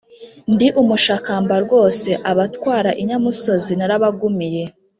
[0.53, 4.63] Ndi umushakamba rwose, abatwara inyamusozi narabagumiye.